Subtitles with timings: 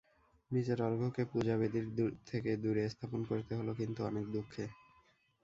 [0.51, 1.85] নিজের অর্ঘ্যকে পূজাবেদীর
[2.29, 4.65] থেকে দূরে স্থাপন করতে হল, কিন্তু অনেক দুঃখে।